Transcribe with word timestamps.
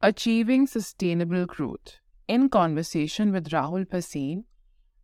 Achieving 0.00 0.66
Sustainable 0.66 1.46
Growth 1.46 2.00
in 2.26 2.48
conversation 2.48 3.30
with 3.30 3.50
Rahul 3.50 3.86
Bhasin, 3.86 4.42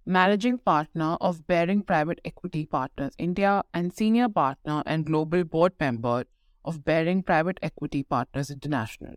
Managing 0.04 0.59
Partner 0.59 1.17
of 1.21 1.46
Baring 1.46 1.85
Private 1.85 2.21
Equity 2.25 2.67
Partners 2.67 3.14
India 3.19 3.62
and 3.72 3.92
Senior 3.92 4.28
Partner 4.28 4.82
and 4.84 5.06
Global 5.06 5.44
Board 5.44 5.74
Member 5.78 6.24
of 6.64 6.84
Baring 6.84 7.22
Private 7.22 7.60
Equity 7.62 8.02
Partners 8.02 8.50
International. 8.50 9.14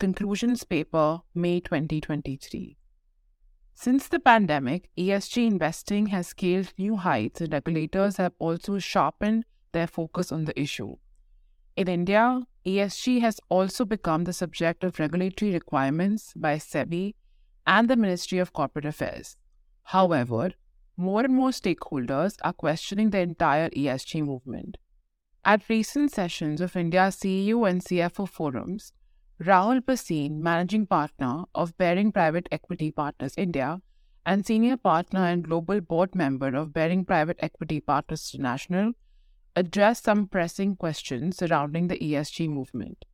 Conclusions 0.00 0.64
Paper, 0.64 1.20
May 1.32 1.60
2023. 1.60 2.76
Since 3.74 4.08
the 4.08 4.20
pandemic, 4.20 4.88
ESG 4.96 5.46
investing 5.46 6.06
has 6.06 6.28
scaled 6.28 6.72
new 6.78 6.96
heights 6.96 7.40
and 7.40 7.52
regulators 7.52 8.16
have 8.16 8.32
also 8.38 8.78
sharpened 8.78 9.44
their 9.72 9.88
focus 9.88 10.30
on 10.30 10.44
the 10.44 10.58
issue. 10.58 10.96
In 11.76 11.88
India, 11.88 12.40
ESG 12.64 13.20
has 13.20 13.40
also 13.48 13.84
become 13.84 14.24
the 14.24 14.32
subject 14.32 14.84
of 14.84 14.98
regulatory 14.98 15.52
requirements 15.52 16.32
by 16.34 16.56
SEBI 16.56 17.14
and 17.66 17.90
the 17.90 17.96
Ministry 17.96 18.38
of 18.38 18.52
Corporate 18.52 18.86
Affairs. 18.86 19.36
However, 19.82 20.52
more 20.96 21.24
and 21.24 21.34
more 21.34 21.50
stakeholders 21.50 22.36
are 22.42 22.52
questioning 22.52 23.10
the 23.10 23.18
entire 23.18 23.68
ESG 23.70 24.24
movement. 24.24 24.78
At 25.44 25.68
recent 25.68 26.12
sessions 26.12 26.60
of 26.60 26.76
India's 26.76 27.16
CEO 27.16 27.68
and 27.68 27.84
CFO 27.84 28.28
forums, 28.28 28.92
Rahul 29.42 29.80
Bhasin, 29.80 30.38
managing 30.38 30.86
partner 30.86 31.44
of 31.56 31.76
Baring 31.76 32.12
Private 32.12 32.48
Equity 32.52 32.92
Partners 32.92 33.34
India 33.36 33.82
and 34.24 34.46
senior 34.46 34.76
partner 34.76 35.24
and 35.26 35.42
global 35.42 35.80
board 35.80 36.14
member 36.14 36.54
of 36.54 36.72
Baring 36.72 37.04
Private 37.04 37.38
Equity 37.40 37.80
Partners 37.80 38.30
International, 38.32 38.92
addressed 39.56 40.04
some 40.04 40.28
pressing 40.28 40.76
questions 40.76 41.36
surrounding 41.36 41.88
the 41.88 41.98
ESG 41.98 42.48
movement. 42.48 43.04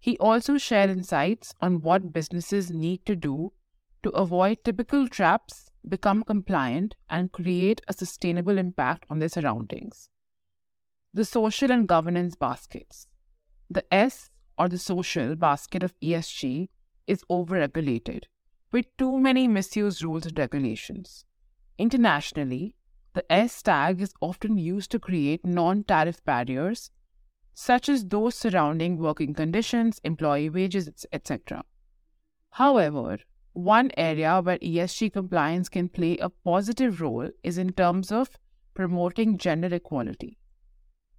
He 0.00 0.16
also 0.16 0.56
shared 0.56 0.88
insights 0.88 1.54
on 1.60 1.82
what 1.82 2.14
businesses 2.14 2.70
need 2.70 3.04
to 3.04 3.14
do 3.14 3.52
to 4.02 4.08
avoid 4.10 4.64
typical 4.64 5.06
traps, 5.06 5.70
become 5.86 6.22
compliant, 6.22 6.94
and 7.10 7.30
create 7.30 7.82
a 7.88 7.92
sustainable 7.92 8.56
impact 8.56 9.04
on 9.10 9.18
their 9.18 9.28
surroundings. 9.28 10.08
The 11.12 11.26
social 11.26 11.70
and 11.70 11.86
governance 11.86 12.36
baskets. 12.36 13.06
The 13.68 13.84
S 13.92 14.30
or 14.58 14.68
the 14.68 14.78
social 14.78 15.36
basket 15.36 15.82
of 15.82 15.98
ESG 16.00 16.68
is 17.06 17.24
overregulated, 17.30 18.24
with 18.72 18.86
too 18.96 19.18
many 19.18 19.46
misused 19.48 20.02
rules 20.02 20.26
and 20.26 20.38
regulations. 20.38 21.24
Internationally, 21.78 22.74
the 23.14 23.32
S 23.32 23.62
tag 23.62 24.00
is 24.00 24.12
often 24.20 24.58
used 24.58 24.90
to 24.90 24.98
create 24.98 25.46
non 25.46 25.84
tariff 25.84 26.24
barriers, 26.24 26.90
such 27.54 27.88
as 27.88 28.04
those 28.04 28.34
surrounding 28.34 28.98
working 28.98 29.34
conditions, 29.34 30.00
employee 30.04 30.50
wages, 30.50 31.06
etc. 31.12 31.64
However, 32.50 33.18
one 33.52 33.90
area 33.96 34.40
where 34.40 34.58
ESG 34.58 35.12
compliance 35.12 35.68
can 35.68 35.88
play 35.88 36.16
a 36.18 36.30
positive 36.30 37.00
role 37.00 37.28
is 37.42 37.58
in 37.58 37.72
terms 37.72 38.12
of 38.12 38.38
promoting 38.74 39.38
gender 39.38 39.74
equality. 39.74 40.38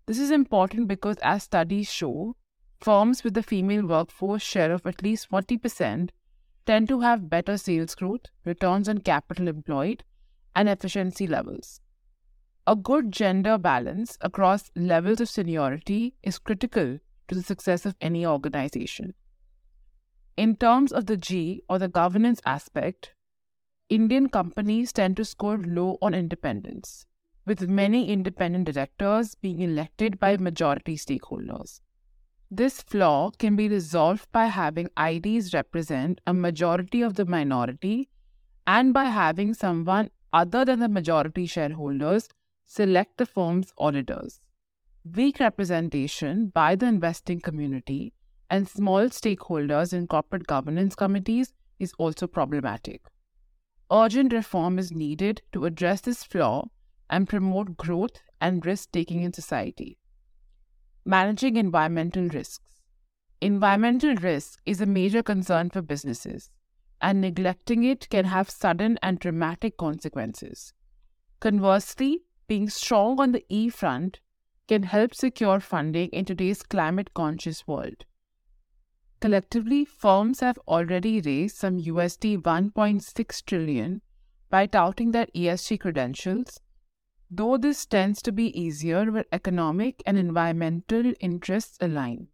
This 0.06 0.20
is 0.20 0.32
important 0.32 0.88
because, 0.88 1.18
as 1.22 1.44
studies 1.44 1.92
show, 1.92 2.36
firms 2.80 3.24
with 3.24 3.38
a 3.38 3.44
female 3.44 3.86
workforce 3.86 4.42
share 4.42 4.72
of 4.72 4.86
at 4.86 5.04
least 5.04 5.30
40% 5.30 6.10
tend 6.66 6.88
to 6.88 7.02
have 7.02 7.30
better 7.30 7.58
sales 7.58 7.96
growth, 7.96 8.26
returns 8.46 8.88
on 8.88 9.00
capital 9.00 9.48
employed, 9.48 10.04
and 10.56 10.70
efficiency 10.70 11.28
levels. 11.28 11.82
A 12.68 12.76
good 12.76 13.12
gender 13.12 13.58
balance 13.58 14.18
across 14.22 14.72
levels 14.76 15.20
of 15.20 15.30
seniority 15.30 16.14
is 16.22 16.38
critical 16.38 17.00
to 17.28 17.36
the 17.36 17.42
success 17.42 17.86
of 17.86 17.96
any 18.00 18.26
organization. 18.26 19.14
In 20.38 20.56
terms 20.56 20.92
of 20.92 21.08
the 21.08 21.18
G 21.18 21.64
or 21.68 21.80
the 21.80 21.88
governance 21.88 22.42
aspect, 22.46 23.14
Indian 23.90 24.30
companies 24.30 24.94
tend 24.94 25.18
to 25.18 25.26
score 25.26 25.58
low 25.58 25.98
on 26.02 26.14
independence, 26.14 27.08
with 27.46 27.68
many 27.68 28.10
independent 28.10 28.72
directors 28.72 29.34
being 29.34 29.62
elected 29.62 30.20
by 30.20 30.38
majority 30.38 30.96
stakeholders. 30.96 31.82
This 32.52 32.82
flaw 32.82 33.30
can 33.30 33.56
be 33.56 33.70
resolved 33.70 34.32
by 34.32 34.48
having 34.48 34.90
IDs 35.00 35.54
represent 35.54 36.20
a 36.26 36.34
majority 36.34 37.04
of 37.04 37.14
the 37.14 37.26
minority 37.26 38.10
and 38.66 38.92
by 38.92 39.06
having 39.06 39.54
someone 39.54 40.10
other 40.34 40.66
than 40.66 40.80
the 40.80 40.90
majority 40.90 41.46
shareholders 41.46 42.28
select 42.66 43.18
the 43.18 43.28
firm's 43.28 43.72
auditors. 43.78 44.40
Weak 45.16 45.40
representation 45.40 46.48
by 46.48 46.76
the 46.76 46.88
investing 46.88 47.40
community 47.40 48.14
and 48.50 48.68
small 48.68 49.10
stakeholders 49.10 49.94
in 49.94 50.08
corporate 50.08 50.48
governance 50.48 50.96
committees 50.96 51.54
is 51.78 51.94
also 52.00 52.26
problematic. 52.26 53.02
Urgent 53.92 54.34
reform 54.34 54.80
is 54.80 54.92
needed 54.92 55.44
to 55.52 55.66
address 55.66 56.02
this 56.02 56.24
flaw 56.24 56.68
and 57.12 57.30
promote 57.30 57.78
growth 57.78 58.22
and 58.42 58.66
risk 58.66 58.92
taking 58.92 59.22
in 59.22 59.34
society. 59.34 60.00
Managing 61.10 61.56
environmental 61.56 62.28
risks. 62.28 62.84
Environmental 63.42 64.14
risk 64.18 64.60
is 64.68 64.80
a 64.80 64.86
major 64.86 65.24
concern 65.24 65.72
for 65.72 65.82
businesses, 65.82 66.52
and 67.02 67.20
neglecting 67.20 67.84
it 67.84 68.08
can 68.12 68.26
have 68.26 68.48
sudden 68.48 69.00
and 69.02 69.18
dramatic 69.18 69.76
consequences. 69.76 70.72
Conversely, 71.40 72.26
being 72.48 72.70
strong 72.70 73.20
on 73.20 73.32
the 73.32 73.44
E 73.50 73.70
front 73.70 74.20
can 74.68 74.84
help 74.84 75.16
secure 75.16 75.60
funding 75.60 76.10
in 76.10 76.26
today's 76.26 76.62
climate 76.62 77.16
conscious 77.16 77.66
world. 77.66 78.06
Collectively, 79.20 79.86
firms 79.86 80.42
have 80.42 80.60
already 80.68 81.22
raised 81.22 81.58
some 81.58 81.82
USD 81.82 82.38
1.6 82.44 83.46
trillion 83.46 84.04
by 84.52 84.68
touting 84.68 85.10
their 85.10 85.26
ESG 85.36 85.80
credentials, 85.80 86.62
though 87.32 87.58
this 87.58 87.86
tends 87.86 88.22
to 88.24 88.32
be 88.32 88.60
easier 88.60 89.12
where 89.12 89.26
economic 89.32 90.02
and 90.06 90.18
environmental 90.18 91.14
interests 91.20 91.78
align. 91.82 92.28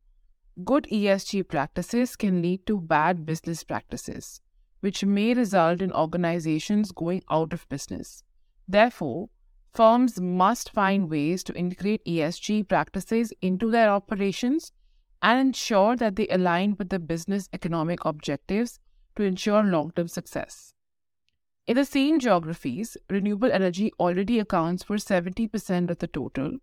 Good 0.63 0.87
ESG 0.91 1.49
practices 1.49 2.15
can 2.15 2.41
lead 2.41 2.65
to 2.67 2.79
bad 2.79 3.25
business 3.25 3.63
practices, 3.63 4.39
which 4.79 5.03
may 5.03 5.33
result 5.33 5.81
in 5.81 5.91
organizations 5.91 6.93
going 6.93 7.23
out 7.29 7.51
of 7.51 7.67
business. 7.67 8.23
Therefore, 8.67 9.29
firms 9.73 10.21
must 10.21 10.71
find 10.71 11.09
ways 11.09 11.43
to 11.43 11.53
integrate 11.53 12.05
ESG 12.05 12.69
practices 12.69 13.33
into 13.41 13.69
their 13.69 13.89
operations 13.89 14.71
and 15.21 15.39
ensure 15.39 15.97
that 15.97 16.15
they 16.15 16.27
align 16.29 16.75
with 16.77 16.89
the 16.89 16.99
business 16.99 17.49
economic 17.51 18.05
objectives 18.05 18.79
to 19.17 19.23
ensure 19.23 19.63
long 19.63 19.91
term 19.91 20.07
success. 20.07 20.74
In 21.67 21.75
the 21.75 21.85
same 21.85 22.19
geographies, 22.19 22.95
renewable 23.09 23.51
energy 23.51 23.91
already 23.99 24.39
accounts 24.39 24.83
for 24.83 24.97
70% 24.97 25.89
of 25.89 25.97
the 25.97 26.07
total. 26.07 26.57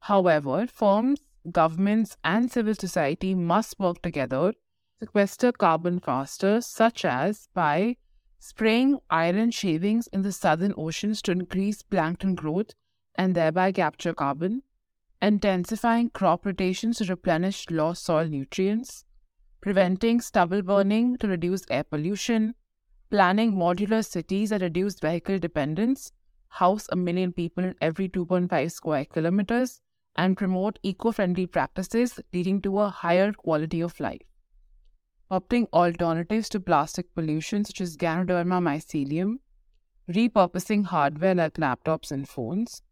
However, 0.00 0.66
firms, 0.66 1.20
governments, 1.50 2.16
and 2.24 2.50
civil 2.50 2.74
society 2.74 3.36
must 3.36 3.78
work 3.78 4.02
together 4.02 4.52
to 4.52 4.58
sequester 5.00 5.52
carbon 5.52 6.00
faster, 6.00 6.60
such 6.60 7.04
as 7.04 7.48
by 7.54 7.96
spraying 8.40 8.98
iron 9.10 9.52
shavings 9.52 10.08
in 10.08 10.22
the 10.22 10.32
southern 10.32 10.74
oceans 10.76 11.22
to 11.22 11.30
increase 11.30 11.82
plankton 11.82 12.34
growth 12.34 12.74
and 13.14 13.36
thereby 13.36 13.70
capture 13.70 14.12
carbon, 14.12 14.62
intensifying 15.20 16.10
crop 16.10 16.44
rotations 16.44 16.98
to 16.98 17.04
replenish 17.04 17.70
lost 17.70 18.04
soil 18.04 18.26
nutrients, 18.26 19.04
preventing 19.60 20.20
stubble 20.20 20.62
burning 20.62 21.16
to 21.18 21.28
reduce 21.28 21.62
air 21.70 21.84
pollution, 21.84 22.56
planning 23.12 23.52
modular 23.52 24.04
cities 24.04 24.50
that 24.50 24.62
reduce 24.62 24.98
vehicle 24.98 25.38
dependence, 25.38 26.10
house 26.48 26.88
a 26.90 26.96
million 26.96 27.32
people 27.32 27.62
in 27.62 27.76
every 27.80 28.08
2.5 28.08 28.72
square 28.72 29.04
kilometers, 29.04 29.80
and 30.16 30.36
promote 30.36 30.78
eco 30.82 31.12
friendly 31.12 31.46
practices 31.46 32.18
leading 32.32 32.60
to 32.62 32.80
a 32.80 32.88
higher 32.88 33.32
quality 33.32 33.80
of 33.80 34.00
life 34.00 34.22
opting 35.32 35.66
alternatives 35.72 36.50
to 36.50 36.60
plastic 36.60 37.14
pollution 37.14 37.64
such 37.64 37.80
as 37.80 37.96
Ganoderma 37.96 38.60
mycelium, 38.60 39.36
repurposing 40.10 40.84
hardware 40.84 41.34
like 41.34 41.54
laptops 41.54 42.12
and 42.12 42.28
phones, 42.28 42.82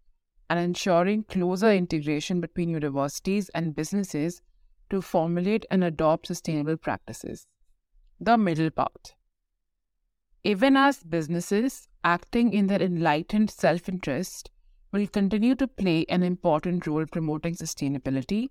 and 0.48 0.58
ensuring 0.58 1.24
closer 1.24 1.70
integration 1.70 2.40
between 2.40 2.70
universities 2.70 3.50
and 3.54 3.76
businesses 3.76 4.40
to 4.88 5.02
formulate 5.02 5.66
and 5.70 5.84
adopt 5.84 6.28
sustainable 6.28 6.78
practices. 6.78 7.46
The 8.18 8.38
middle 8.38 8.70
path. 8.70 9.12
Even 10.44 10.76
as 10.76 11.02
businesses 11.02 11.88
acting 12.04 12.52
in 12.52 12.66
their 12.66 12.82
enlightened 12.82 13.50
self 13.50 13.88
interest 13.88 14.50
will 14.92 15.06
continue 15.06 15.54
to 15.54 15.68
play 15.68 16.04
an 16.08 16.22
important 16.22 16.86
role 16.86 17.06
promoting 17.06 17.54
sustainability, 17.54 18.48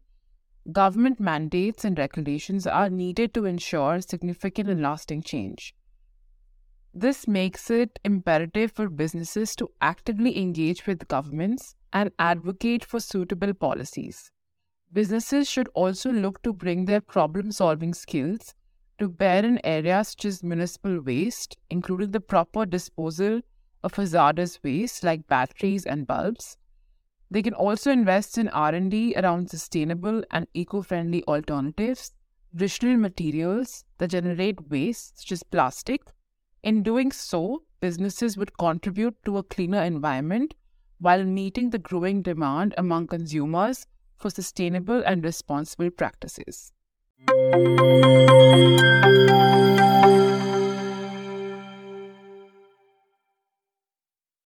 government 0.71 1.19
mandates 1.19 1.83
and 1.86 1.97
regulations 1.97 2.68
are 2.68 2.89
needed 2.89 3.33
to 3.33 3.45
ensure 3.45 4.01
significant 4.01 4.69
and 4.69 4.81
lasting 4.81 5.24
change. 5.24 5.74
This 6.94 7.27
makes 7.27 7.69
it 7.71 8.00
imperative 8.03 8.71
for 8.71 8.89
businesses 8.89 9.56
to 9.56 9.69
actively 9.81 10.38
engage 10.38 10.85
with 10.85 11.07
governments 11.07 11.75
and 11.92 12.12
advocate 12.19 12.85
for 12.85 13.00
suitable 13.00 13.53
policies. 13.53 14.31
Businesses 14.94 15.50
should 15.50 15.69
also 15.74 16.12
look 16.12 16.42
to 16.44 16.53
bring 16.53 16.85
their 16.85 17.01
problem 17.01 17.51
solving 17.51 17.94
skills 17.94 18.53
to 19.00 19.10
bear 19.10 19.44
in 19.44 19.60
areas 19.66 20.10
such 20.10 20.25
as 20.25 20.44
municipal 20.44 21.01
waste, 21.01 21.57
including 21.69 22.12
the 22.12 22.19
proper 22.19 22.66
disposal 22.66 23.42
of 23.84 23.94
hazardous 23.94 24.60
waste 24.63 25.04
like 25.04 25.28
batteries 25.28 25.86
and 25.86 26.06
bulbs. 26.06 26.57
They 27.31 27.42
can 27.42 27.54
also 27.54 27.92
invest 27.92 28.38
in 28.38 28.50
R&D 28.50 29.13
around 29.16 29.50
sustainable 29.50 30.24
and 30.31 30.48
eco-friendly 30.54 31.24
alternatives, 31.25 32.13
traditional 32.51 32.98
materials 32.98 33.86
that 34.00 34.10
generate 34.10 34.69
waste 34.69 35.19
such 35.19 35.31
as 35.31 35.44
plastic. 35.44 36.02
In 36.63 36.84
doing 36.84 37.12
so, 37.12 37.63
businesses 37.80 38.38
would 38.38 38.57
contribute 38.57 39.16
to 39.25 39.38
a 39.38 39.44
cleaner 39.44 39.84
environment 39.84 40.56
while 41.00 41.24
meeting 41.24 41.69
the 41.69 41.80
growing 41.80 42.22
demand 42.22 42.74
among 42.78 43.07
consumers 43.07 43.86
for 44.18 44.30
sustainable 44.30 45.02
and 45.06 45.24
responsible 45.24 45.90
practices. 45.90 46.74
Thank 47.27 47.80
you. 50.19 50.29